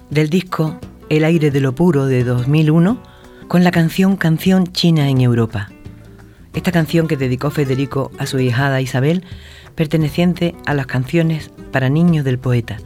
del 0.10 0.30
disco 0.30 0.80
El 1.10 1.26
aire 1.26 1.52
de 1.52 1.60
lo 1.60 1.76
puro 1.76 2.06
de 2.06 2.24
2001, 2.24 2.98
con 3.50 3.66
la 3.66 3.72
canción 3.72 4.16
Canción 4.16 4.72
China 4.72 5.10
en 5.10 5.20
Europa. 5.20 5.70
Esta 6.54 6.72
canción 6.72 7.10
que 7.10 7.18
dedicó 7.18 7.52
Federico 7.52 8.10
a 8.18 8.26
su 8.26 8.40
hijada 8.40 8.80
Isabel, 8.80 9.26
perteneciente 9.76 10.56
a 10.66 10.76
las 10.76 10.88
canciones 10.88 11.52
para 11.74 11.90
niños 11.90 12.24
del 12.24 12.40
poeta. 12.40 12.78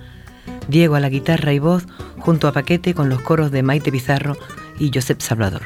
Diego 0.67 0.95
a 0.95 0.99
la 0.99 1.09
guitarra 1.09 1.53
y 1.53 1.59
voz, 1.59 1.85
junto 2.17 2.47
a 2.47 2.51
Paquete 2.51 2.95
con 2.95 3.07
los 3.07 3.21
coros 3.21 3.51
de 3.51 3.61
Maite 3.61 3.91
Pizarro 3.91 4.35
y 4.79 4.89
Josep 4.91 5.21
Salvador. 5.21 5.61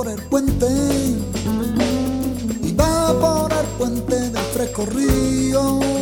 por 0.00 0.08
el 0.08 0.22
puente 0.28 0.66
y 2.62 2.72
va 2.72 3.12
por 3.20 3.52
el 3.52 3.66
puente 3.76 4.30
del 4.30 4.44
fresco 4.54 4.86
río. 4.86 5.99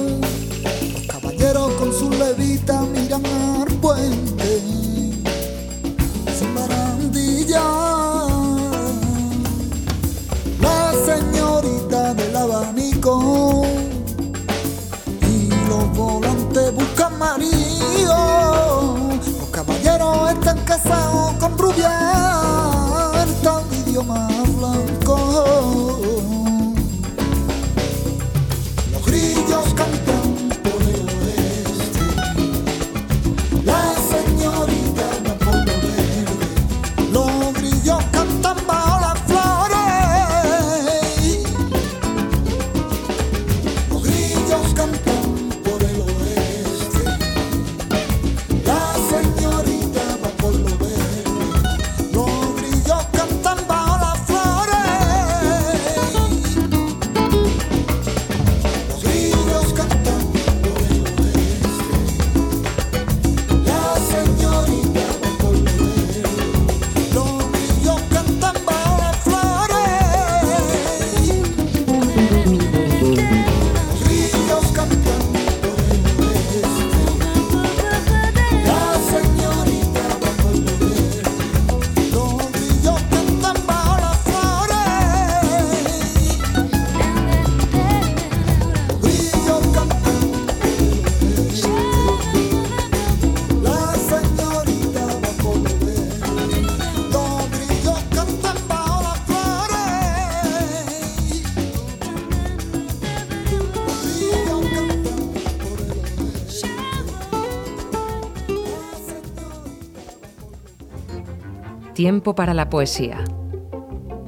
Tiempo 111.99 112.34
para 112.36 112.55
la 112.55 112.70
poesía. 112.70 113.24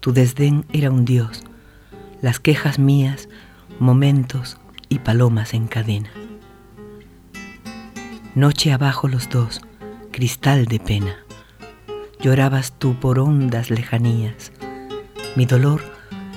Tu 0.00 0.12
desdén 0.12 0.64
era 0.72 0.90
un 0.90 1.04
dios, 1.04 1.42
las 2.22 2.38
quejas 2.38 2.78
mías, 2.78 3.28
momentos 3.78 4.58
y 4.88 5.00
palomas 5.00 5.52
en 5.52 5.66
cadena. 5.66 6.10
Noche 8.34 8.72
abajo 8.72 9.08
los 9.08 9.28
dos, 9.28 9.60
cristal 10.12 10.66
de 10.66 10.80
pena. 10.80 11.25
Llorabas 12.26 12.72
tú 12.72 12.98
por 12.98 13.20
hondas 13.20 13.70
lejanías. 13.70 14.50
Mi 15.36 15.46
dolor 15.46 15.80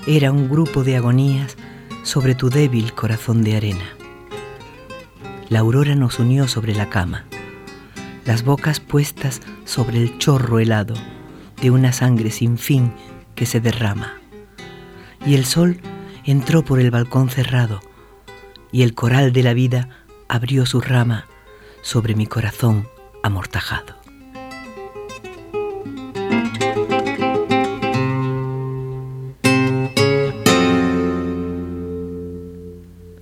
era 0.06 0.32
un 0.32 0.48
grupo 0.48 0.84
de 0.84 0.96
agonías 0.96 1.58
sobre 2.04 2.36
tu 2.36 2.52
débil 2.52 2.94
corazón 2.94 3.42
de 3.42 3.56
arena. 3.56 3.86
La 5.50 5.62
aurora 5.62 5.96
nos 5.96 6.20
unió 6.20 6.48
sobre 6.48 6.76
la 6.76 6.92
cama, 6.92 7.26
las 8.24 8.44
bocas 8.44 8.80
puestas 8.80 9.42
sobre 9.66 9.98
el 9.98 10.20
chorro 10.20 10.60
helado 10.60 10.94
de 11.60 11.72
una 11.72 11.92
sangre 11.92 12.30
sin 12.30 12.60
fin 12.60 12.94
que 13.34 13.48
se 13.48 13.60
derrama. 13.60 14.14
Y 15.26 15.34
el 15.34 15.44
sol 15.44 15.82
entró 16.24 16.64
por 16.64 16.80
el 16.80 16.92
balcón 16.92 17.32
cerrado, 17.32 17.80
y 18.72 18.84
el 18.84 18.94
coral 18.94 19.34
de 19.34 19.42
la 19.42 19.56
vida 19.56 19.90
abrió 20.28 20.68
su 20.68 20.82
rama 20.82 21.26
sobre 21.82 22.14
mi 22.14 22.28
corazón 22.28 22.88
amortajado. 23.24 23.99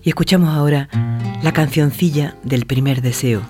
Y 0.08 0.12
escuchamos 0.12 0.56
ahora 0.56 0.88
la 1.44 1.52
cancioncilla 1.52 2.38
del 2.42 2.66
primer 2.66 3.02
deseo 3.02 3.42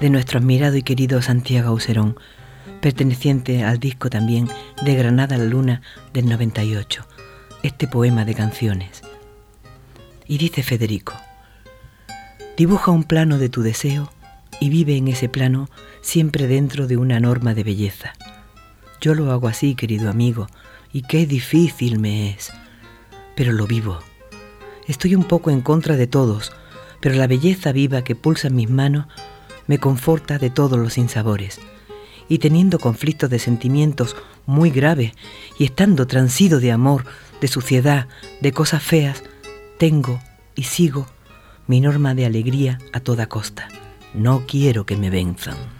de 0.00 0.08
nuestro 0.08 0.38
admirado 0.38 0.76
y 0.76 0.84
querido 0.84 1.20
Santiago 1.20 1.70
Auserón, 1.70 2.16
perteneciente 2.80 3.64
al 3.64 3.80
disco 3.80 4.08
también 4.08 4.48
de 4.84 4.94
Granada 4.94 5.36
la 5.36 5.46
Luna 5.46 5.82
del 6.12 6.28
98, 6.28 7.04
este 7.64 7.88
poema 7.88 8.24
de 8.24 8.36
canciones. 8.36 9.02
Y 10.28 10.38
dice 10.38 10.62
Federico, 10.62 11.14
dibuja 12.56 12.92
un 12.92 13.02
plano 13.02 13.38
de 13.38 13.48
tu 13.48 13.62
deseo 13.62 14.12
y 14.60 14.68
vive 14.68 14.96
en 14.96 15.08
ese 15.08 15.28
plano 15.28 15.68
siempre 16.02 16.46
dentro 16.46 16.86
de 16.86 16.98
una 16.98 17.18
norma 17.18 17.52
de 17.52 17.64
belleza. 17.64 18.12
Yo 19.00 19.16
lo 19.16 19.32
hago 19.32 19.48
así, 19.48 19.74
querido 19.74 20.08
amigo, 20.08 20.46
y 20.92 21.02
qué 21.02 21.26
difícil 21.26 21.98
me 21.98 22.30
es, 22.30 22.52
pero 23.34 23.50
lo 23.50 23.66
vivo. 23.66 23.98
Estoy 24.86 25.14
un 25.14 25.24
poco 25.24 25.50
en 25.50 25.60
contra 25.60 25.96
de 25.96 26.06
todos, 26.06 26.52
pero 27.00 27.14
la 27.14 27.26
belleza 27.26 27.72
viva 27.72 28.02
que 28.02 28.14
pulsa 28.14 28.48
en 28.48 28.56
mis 28.56 28.70
manos 28.70 29.06
me 29.66 29.78
conforta 29.78 30.38
de 30.38 30.50
todos 30.50 30.78
los 30.78 30.94
sinsabores. 30.94 31.60
Y 32.28 32.38
teniendo 32.38 32.78
conflictos 32.78 33.30
de 33.30 33.38
sentimientos 33.38 34.16
muy 34.46 34.70
graves 34.70 35.12
y 35.58 35.64
estando 35.64 36.06
transido 36.06 36.60
de 36.60 36.72
amor, 36.72 37.04
de 37.40 37.48
suciedad, 37.48 38.08
de 38.40 38.52
cosas 38.52 38.82
feas, 38.82 39.22
tengo 39.78 40.20
y 40.54 40.64
sigo 40.64 41.06
mi 41.66 41.80
norma 41.80 42.14
de 42.14 42.26
alegría 42.26 42.78
a 42.92 43.00
toda 43.00 43.28
costa. 43.28 43.68
No 44.14 44.44
quiero 44.46 44.86
que 44.86 44.96
me 44.96 45.10
venzan. 45.10 45.75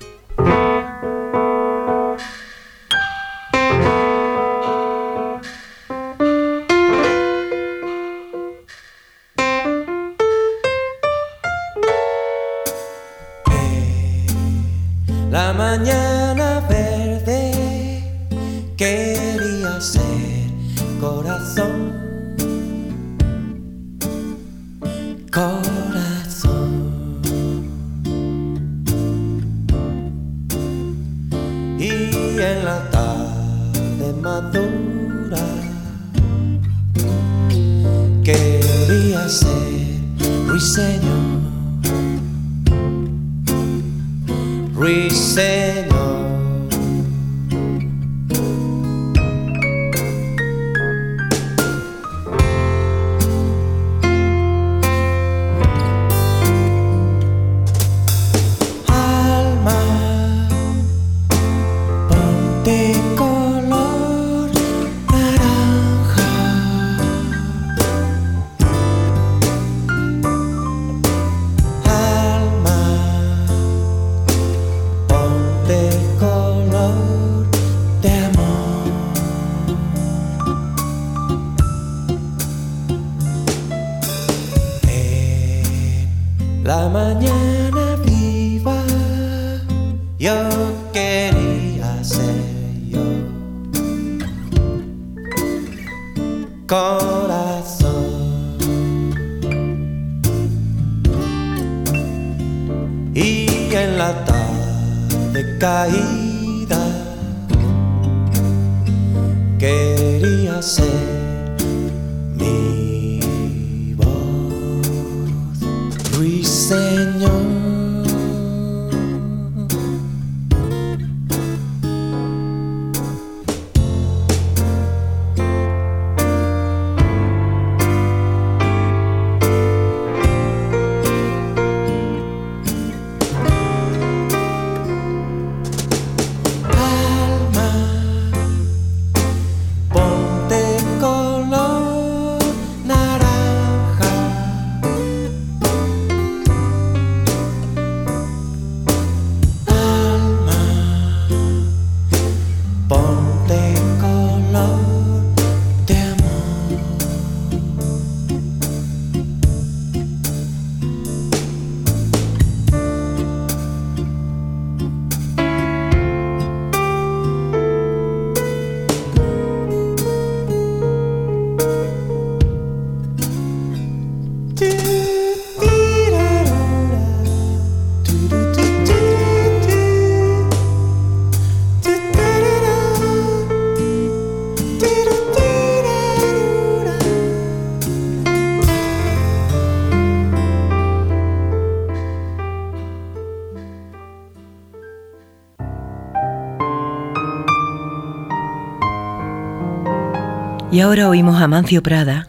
Y 200.77 200.81
ahora 200.83 201.09
oímos 201.09 201.41
a 201.41 201.49
Mancio 201.49 201.83
Prada 201.83 202.29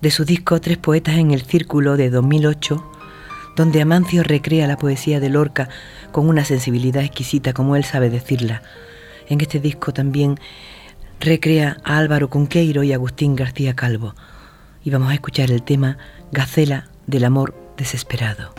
de 0.00 0.10
su 0.10 0.24
disco 0.24 0.60
Tres 0.60 0.76
Poetas 0.76 1.18
en 1.18 1.30
el 1.30 1.42
Círculo 1.42 1.96
de 1.96 2.10
2008, 2.10 2.84
donde 3.54 3.80
Amancio 3.80 4.24
recrea 4.24 4.66
la 4.66 4.76
poesía 4.76 5.20
de 5.20 5.28
Lorca 5.28 5.68
con 6.10 6.28
una 6.28 6.44
sensibilidad 6.44 7.04
exquisita 7.04 7.52
como 7.52 7.76
él 7.76 7.84
sabe 7.84 8.10
decirla. 8.10 8.60
En 9.28 9.40
este 9.40 9.60
disco 9.60 9.92
también 9.92 10.40
recrea 11.20 11.76
a 11.84 11.98
Álvaro 11.98 12.28
Conqueiro 12.28 12.82
y 12.82 12.92
Agustín 12.92 13.36
García 13.36 13.76
Calvo. 13.76 14.16
Y 14.82 14.90
vamos 14.90 15.12
a 15.12 15.14
escuchar 15.14 15.52
el 15.52 15.62
tema 15.62 15.96
Gacela 16.32 16.88
del 17.06 17.24
amor 17.24 17.54
desesperado. 17.76 18.52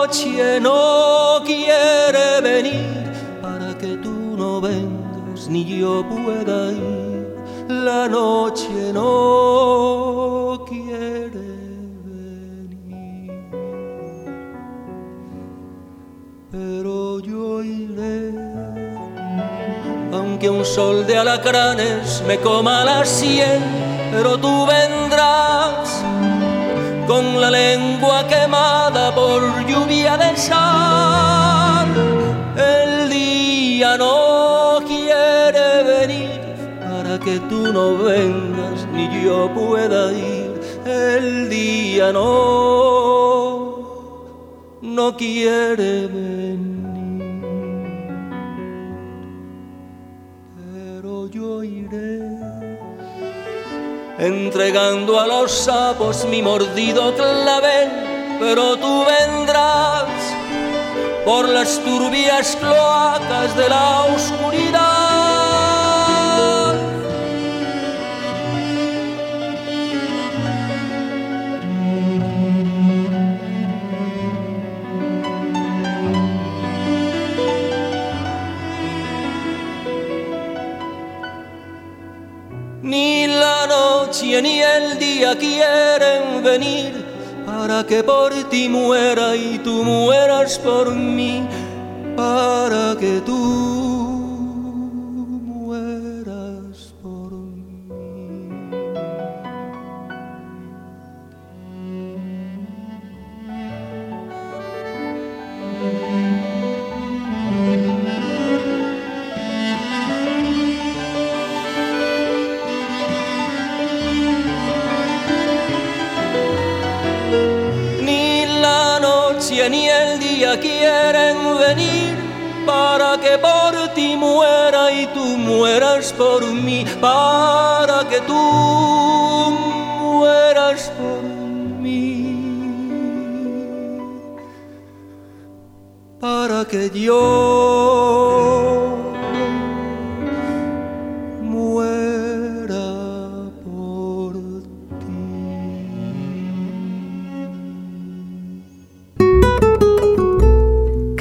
Noche 0.00 0.58
no 0.60 1.42
quiere 1.44 2.40
venir 2.40 3.12
para 3.42 3.76
que 3.76 3.98
tú 3.98 4.34
no 4.34 4.58
vengas 4.58 5.46
ni 5.48 5.62
yo 5.78 6.02
pueda 6.08 6.72
ir. 6.72 7.36
La 7.68 8.08
noche 8.08 8.92
no 8.94 10.64
quiere 10.66 11.48
venir. 12.06 13.30
Pero 16.50 17.20
yo 17.20 17.62
iré, 17.62 18.32
aunque 20.12 20.48
un 20.48 20.64
sol 20.64 21.06
de 21.06 21.18
alacranes 21.18 22.22
me 22.26 22.38
coma 22.38 22.84
la 22.84 23.04
sien, 23.04 23.62
pero 24.10 24.38
tú 24.38 24.66
vendrás 24.66 25.89
con 27.10 27.40
la 27.40 27.50
lengua 27.50 28.24
quemada 28.28 29.12
por 29.12 29.40
lluvia 29.66 30.16
de 30.16 30.36
sal. 30.36 31.88
El 32.56 33.10
día 33.10 33.98
no 33.98 34.78
quiere 34.86 35.82
venir 35.82 36.40
para 36.78 37.18
que 37.18 37.40
tú 37.50 37.72
no 37.72 37.98
vengas 37.98 38.86
ni 38.94 39.24
yo 39.24 39.52
pueda 39.52 40.12
ir. 40.12 40.52
El 40.86 41.50
día 41.50 42.12
no, 42.12 42.28
no 44.80 45.16
quiere 45.16 46.06
venir. 46.06 46.70
Pero 50.72 51.26
yo 51.26 51.64
iré 51.64 52.20
entregando 54.20 55.18
a 55.18 55.26
los 55.26 55.50
sapos 55.50 56.26
mi 56.26 56.42
mordido 56.42 57.14
clavel, 57.14 57.88
pero 58.38 58.76
tú 58.76 59.04
vendrás 59.04 60.04
por 61.24 61.48
las 61.48 61.78
turbias 61.82 62.54
cloacas 62.56 63.56
de 63.56 63.68
la 63.68 64.04
oscuridad. 64.04 64.69
Ni 84.42 84.62
el 84.62 84.98
día 84.98 85.36
quieren 85.36 86.42
venir 86.42 86.92
para 87.46 87.84
que 87.84 88.02
por 88.02 88.32
ti 88.48 88.68
muera 88.68 89.36
y 89.36 89.58
tú 89.58 89.82
mueras 89.84 90.58
por 90.58 90.94
mí, 90.94 91.46
para 92.16 92.96
que 92.98 93.20
tú 93.24 93.69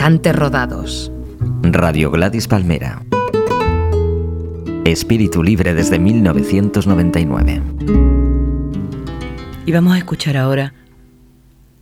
Cantes 0.09 0.35
rodados. 0.35 1.11
Radio 1.61 2.09
Gladys 2.09 2.47
Palmera. 2.47 3.03
Espíritu 4.83 5.43
libre 5.43 5.75
desde 5.75 5.99
1999. 5.99 7.61
Y 9.67 9.71
vamos 9.71 9.93
a 9.93 9.99
escuchar 9.99 10.35
ahora 10.35 10.73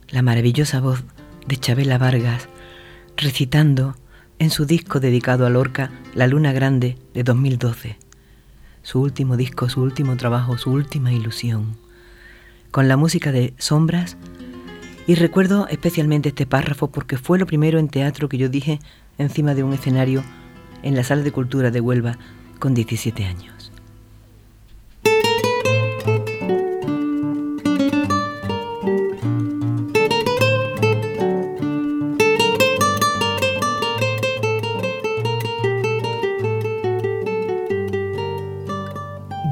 la 0.09 0.21
maravillosa 0.23 0.81
voz 0.81 1.05
de 1.47 1.55
Chabela 1.55 1.97
Vargas 1.97 2.49
recitando 3.15 3.95
en 4.39 4.49
su 4.49 4.65
disco 4.65 4.99
dedicado 4.99 5.45
a 5.45 5.49
Lorca, 5.49 5.91
La 6.13 6.27
Luna 6.27 6.51
Grande 6.51 6.97
de 7.13 7.23
2012. 7.23 7.97
Su 8.81 8.99
último 8.99 9.37
disco, 9.37 9.69
su 9.69 9.81
último 9.81 10.17
trabajo, 10.17 10.57
su 10.57 10.71
última 10.71 11.13
ilusión. 11.13 11.77
Con 12.71 12.89
la 12.89 12.97
música 12.97 13.31
de 13.31 13.53
Sombras. 13.57 14.17
Y 15.07 15.15
recuerdo 15.15 15.69
especialmente 15.69 16.29
este 16.29 16.45
párrafo 16.45 16.89
porque 16.91 17.15
fue 17.15 17.39
lo 17.39 17.45
primero 17.45 17.79
en 17.79 17.87
teatro 17.87 18.27
que 18.27 18.37
yo 18.37 18.49
dije 18.49 18.79
encima 19.17 19.55
de 19.55 19.63
un 19.63 19.71
escenario 19.71 20.21
en 20.83 20.95
la 20.95 21.03
Sala 21.05 21.23
de 21.23 21.31
Cultura 21.31 21.71
de 21.71 21.79
Huelva 21.79 22.17
con 22.59 22.73
17 22.73 23.23
años. 23.23 23.71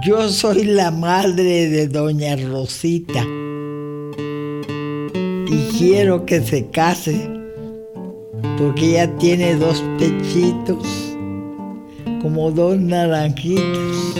Yo 0.05 0.29
soy 0.29 0.65
la 0.65 0.91
madre 0.91 1.69
de 1.69 1.87
doña 1.87 2.35
Rosita 2.35 3.25
quiero 5.77 6.25
que 6.25 6.41
se 6.41 6.67
case 6.67 7.29
porque 8.57 8.91
ella 8.91 9.13
tiene 9.17 9.55
dos 9.55 9.83
pechitos 9.99 11.17
como 12.21 12.51
dos 12.51 12.79
naranjitas 12.79 14.15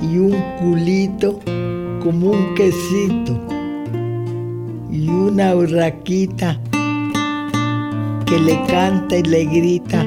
y 0.00 0.18
un 0.18 0.40
culito 0.60 1.40
como 2.02 2.30
un 2.30 2.54
quesito 2.54 3.40
y 4.90 5.08
una 5.08 5.56
urraquita 5.56 6.60
que 8.26 8.38
le 8.38 8.64
canta 8.66 9.18
y 9.18 9.22
le 9.22 9.44
grita. 9.44 10.06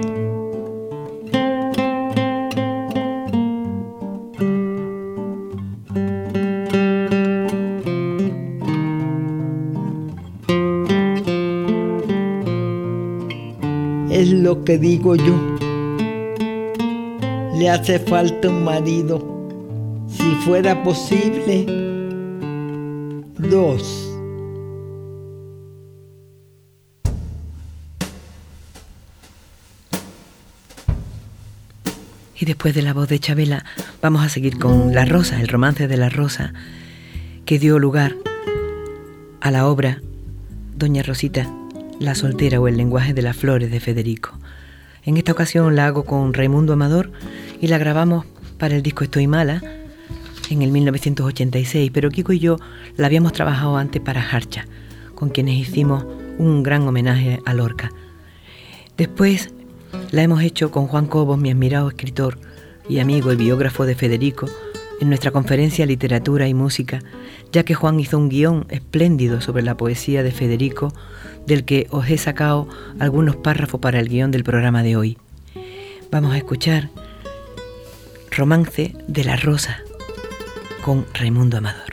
Que 14.66 14.78
digo 14.78 15.16
yo. 15.16 15.36
Le 17.58 17.70
hace 17.70 18.00
falta 18.00 18.50
un 18.50 18.64
marido. 18.64 19.24
Si 20.10 20.24
fuera 20.44 20.84
posible, 20.84 21.66
dos. 23.38 24.02
Y 32.38 32.46
después 32.46 32.76
de 32.76 32.82
la 32.82 32.94
voz 32.94 33.08
de 33.08 33.20
Chabela, 33.20 33.64
vamos 34.02 34.26
a 34.26 34.30
seguir 34.30 34.60
con 34.60 34.94
La 34.94 35.06
Rosa, 35.06 35.40
el 35.40 35.48
romance 35.48 35.88
de 35.88 35.96
La 35.96 36.10
Rosa, 36.10 36.54
que 37.46 37.60
dio 37.60 37.80
lugar 37.80 38.16
a 39.40 39.52
la 39.52 39.68
obra 39.68 40.02
Doña 40.76 41.02
Rosita, 41.02 41.50
la 42.00 42.14
soltera 42.14 42.60
o 42.60 42.68
el 42.68 42.76
lenguaje 42.76 43.14
de 43.14 43.22
las 43.22 43.38
flores 43.38 43.72
de 43.72 43.80
Federico. 43.80 44.38
En 45.06 45.18
esta 45.18 45.34
ocasión 45.34 45.76
la 45.76 45.86
hago 45.86 46.04
con 46.04 46.34
Raimundo 46.34 46.74
Amador 46.74 47.12
y 47.62 47.68
la 47.68 47.78
grabamos 47.78 48.26
para 48.58 48.76
el 48.76 48.82
disco 48.82 49.04
Estoy 49.04 49.28
Mala 49.28 49.62
en 50.50 50.64
el 50.64 50.72
1986, 50.72 51.92
pero 51.94 52.10
Kiko 52.10 52.34
y 52.34 52.40
yo 52.40 52.58
la 52.98 53.06
habíamos 53.06 53.32
trabajado 53.32 53.78
antes 53.78 54.02
para 54.02 54.28
Harcha, 54.28 54.66
con 55.14 55.30
quienes 55.30 55.56
hicimos 55.60 56.06
un 56.40 56.64
gran 56.64 56.88
homenaje 56.88 57.40
a 57.46 57.54
Lorca. 57.54 57.92
Después 58.98 59.54
la 60.10 60.24
hemos 60.24 60.42
hecho 60.42 60.72
con 60.72 60.88
Juan 60.88 61.06
Cobos, 61.06 61.38
mi 61.38 61.52
admirado 61.52 61.88
escritor 61.90 62.40
y 62.90 62.98
amigo 62.98 63.32
y 63.32 63.36
biógrafo 63.36 63.86
de 63.86 63.94
Federico, 63.94 64.48
en 65.02 65.10
nuestra 65.10 65.30
conferencia 65.30 65.86
Literatura 65.86 66.48
y 66.48 66.56
Música, 66.56 67.02
ya 67.56 67.64
que 67.64 67.74
Juan 67.74 68.02
hizo 68.02 68.18
un 68.18 68.28
guion 68.28 68.66
espléndido 68.68 69.40
sobre 69.40 69.64
la 69.64 69.78
poesía 69.78 70.24
de 70.24 70.34
Federico, 70.34 70.94
del 71.48 71.64
que 71.64 71.88
os 71.90 72.10
he 72.10 72.18
sacado 72.18 72.68
algunos 73.00 73.38
párrafos 73.38 73.80
para 73.80 73.98
el 74.02 74.10
guion 74.10 74.30
del 74.30 74.44
programa 74.44 74.84
de 74.84 74.98
hoy. 74.98 75.18
Vamos 76.12 76.34
a 76.34 76.38
escuchar 76.38 76.90
Romance 78.30 78.94
de 79.08 79.24
la 79.24 79.38
Rosa 79.38 79.78
con 80.84 81.06
Raimundo 81.14 81.60
Amador. 81.60 81.85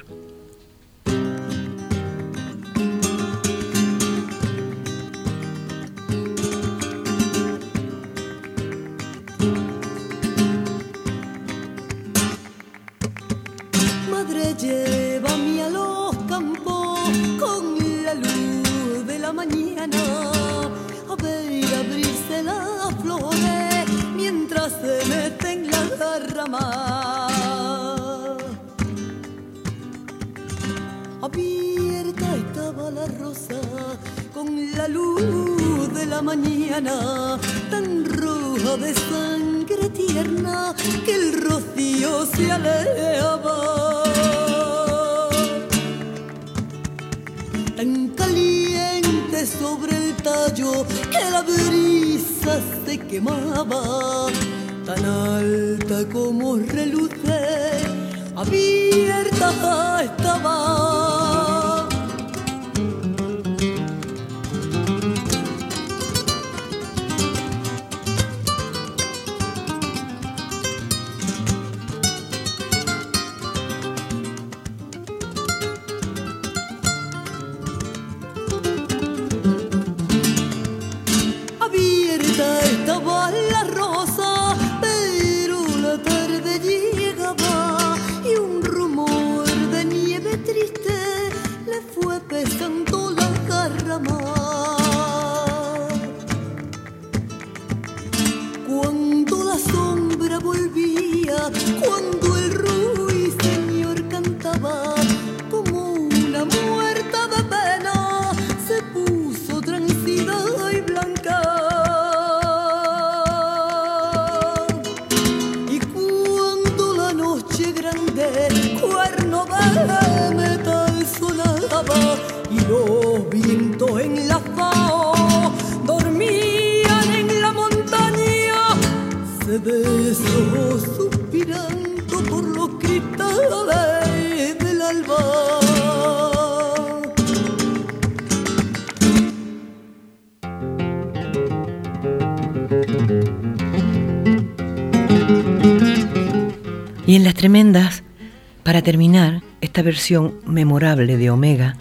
Versión 149.93 150.36
memorable 150.47 151.18
de 151.18 151.28
Omega, 151.28 151.76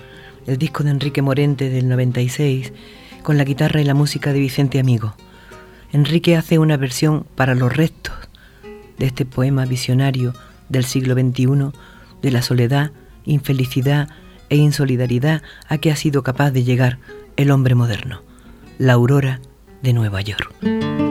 el 0.46 0.58
disco 0.58 0.84
de 0.84 0.90
Enrique 0.90 1.22
Morente 1.22 1.70
del 1.70 1.88
96, 1.88 2.74
con 3.24 3.38
la 3.38 3.46
guitarra 3.46 3.80
y 3.80 3.86
la 3.86 3.94
música 3.94 4.34
de 4.34 4.40
Vicente 4.42 4.82
Amigo. 4.82 5.16
Enrique 5.94 6.36
hace 6.36 6.60
una 6.60 6.76
versión 6.76 7.26
para 7.36 7.56
los 7.56 7.74
restos 7.74 8.14
de 8.98 9.06
este 9.06 9.26
poema 9.26 9.64
visionario 9.64 10.34
del 10.68 10.84
siglo 10.84 11.14
XXI 11.14 11.72
de 12.22 12.32
la 12.32 12.42
soledad, 12.42 12.92
infelicidad 13.24 14.10
e 14.50 14.58
insolidaridad 14.58 15.42
a 15.70 15.78
que 15.78 15.90
ha 15.90 15.96
sido 15.96 16.22
capaz 16.22 16.52
de 16.52 16.66
llegar 16.66 17.00
el 17.38 17.50
hombre 17.50 17.76
moderno, 17.76 18.24
la 18.78 18.92
aurora 18.92 19.40
de 19.84 19.94
Nueva 19.94 20.20
York. 20.20 21.11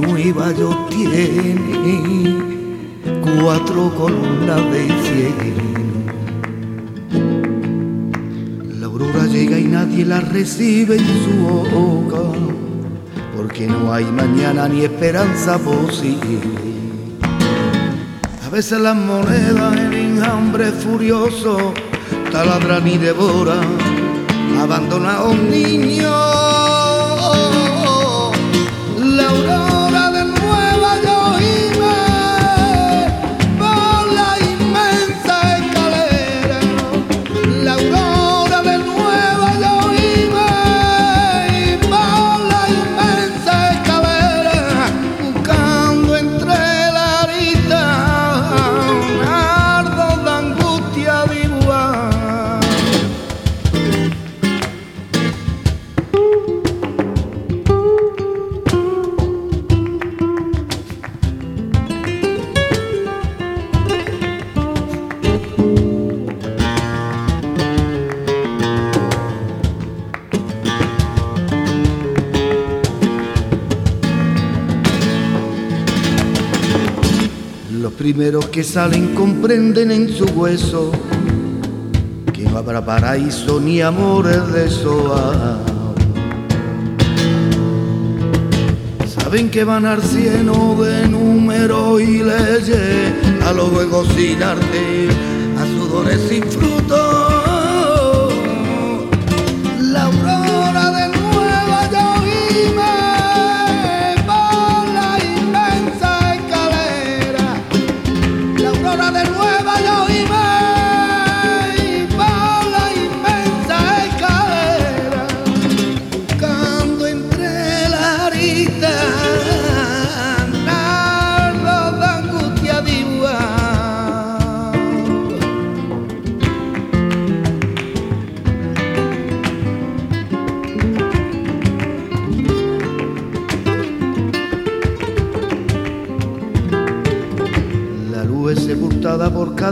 Nueva 0.00 0.52
York 0.52 0.90
tiene 0.90 2.36
cuatro 3.22 3.94
columnas 3.94 4.62
de 4.72 4.86
cielo. 5.02 5.74
La 8.78 8.86
aurora 8.86 9.26
llega 9.26 9.58
y 9.58 9.64
nadie 9.64 10.04
la 10.04 10.20
recibe 10.20 10.96
en 10.96 11.06
su 11.24 11.34
boca, 11.74 12.38
porque 13.36 13.66
no 13.66 13.92
hay 13.92 14.04
mañana 14.04 14.68
ni 14.68 14.82
esperanza 14.82 15.58
posible. 15.58 16.40
A 18.46 18.50
veces 18.50 18.80
las 18.80 18.96
monedas 18.96 19.76
en 19.76 19.92
enjambre 19.92 20.70
furioso 20.70 21.74
taladran 22.30 22.86
y 22.86 22.98
devora 22.98 23.60
abandonados 24.60 25.36
niños. 25.36 26.10
La 26.10 26.43
Primeros 78.04 78.48
que 78.48 78.62
salen 78.62 79.14
comprenden 79.14 79.90
en 79.90 80.10
su 80.10 80.26
hueso 80.26 80.92
que 82.34 82.42
no 82.42 82.58
habrá 82.58 82.84
paraíso 82.84 83.58
ni 83.58 83.80
amores 83.80 84.46
de 84.52 84.68
soa. 84.68 85.58
Saben 89.06 89.50
que 89.50 89.64
van 89.64 89.86
al 89.86 90.02
cielo 90.02 90.76
de 90.84 91.08
números 91.08 92.02
y 92.02 92.22
leyes, 92.22 93.14
a 93.42 93.54
los 93.54 93.70
juegos 93.70 94.06
sin 94.14 94.42
arte, 94.42 95.08
a 95.58 95.64
sudores 95.64 96.20
sin 96.28 96.42
fruto. 96.42 96.73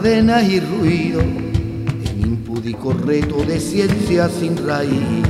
Cadenas 0.03 0.42
y 0.48 0.59
ruido, 0.59 1.20
en 1.20 2.20
impúdico 2.20 2.92
reto 2.92 3.44
de 3.44 3.61
ciencia 3.61 4.28
sin 4.28 4.57
raíces. 4.66 5.22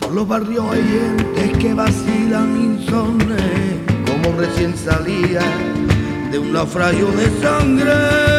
Por 0.00 0.12
los 0.12 0.26
barrios 0.26 0.64
hay 0.70 0.82
gentes 0.82 1.58
que 1.58 1.74
vacilan 1.74 2.78
insomnes, 2.78 3.42
como 4.06 4.38
recién 4.38 4.74
salía 4.74 5.42
de 6.30 6.38
un 6.38 6.54
naufragio 6.54 7.08
de 7.08 7.28
sangre. 7.42 8.31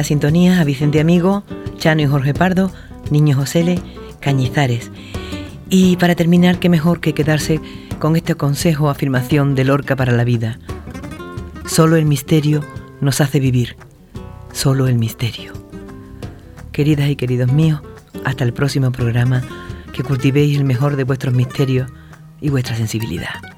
Escuchado 0.00 0.20
en 0.20 0.30
la 0.30 0.30
sintonía 0.30 0.60
a 0.60 0.64
Vicente 0.64 1.00
Amigo, 1.00 1.44
Chano 1.78 2.02
y 2.02 2.06
Jorge 2.06 2.34
Pardo, 2.34 2.70
Niño 3.10 3.36
Josele, 3.36 3.80
Cañizares. 4.20 4.90
Y 5.68 5.96
para 5.96 6.14
terminar, 6.14 6.58
qué 6.58 6.68
mejor 6.68 7.00
que 7.00 7.14
quedarse 7.14 7.60
con 7.98 8.16
este 8.16 8.34
consejo 8.34 8.86
o 8.86 8.88
afirmación 8.88 9.54
de 9.54 9.64
Lorca 9.64 9.96
para 9.96 10.12
la 10.12 10.24
vida. 10.24 10.58
Solo 11.66 11.96
el 11.96 12.06
misterio 12.06 12.64
nos 13.00 13.20
hace 13.20 13.40
vivir. 13.40 13.76
Solo 14.52 14.88
el 14.88 14.98
misterio. 14.98 15.52
Queridas 16.72 17.08
y 17.08 17.16
queridos 17.16 17.52
míos, 17.52 17.80
hasta 18.24 18.44
el 18.44 18.52
próximo 18.52 18.90
programa, 18.90 19.42
que 19.92 20.02
cultivéis 20.02 20.56
el 20.56 20.64
mejor 20.64 20.96
de 20.96 21.04
vuestros 21.04 21.34
misterios 21.34 21.90
y 22.40 22.48
vuestra 22.48 22.76
sensibilidad. 22.76 23.49